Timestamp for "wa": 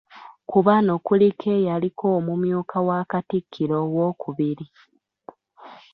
2.87-2.99